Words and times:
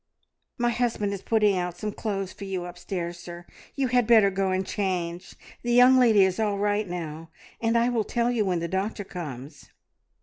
"My 0.57 0.71
husband 0.71 1.13
is 1.13 1.21
putting 1.21 1.55
out 1.55 1.77
some 1.77 1.91
clothes 1.91 2.33
for 2.33 2.45
you 2.45 2.65
upstairs, 2.65 3.19
sir. 3.19 3.45
You 3.75 3.89
had 3.89 4.07
better 4.07 4.31
go 4.31 4.49
and 4.49 4.65
change. 4.65 5.35
The 5.61 5.73
young 5.73 5.99
lady 5.99 6.23
is 6.25 6.39
all 6.39 6.57
right 6.57 6.89
now, 6.89 7.29
and 7.61 7.77
I 7.77 7.89
will 7.89 8.03
tell 8.03 8.31
you 8.31 8.43
when 8.43 8.61
the 8.61 8.67
doctor 8.67 9.03
comes." 9.03 9.69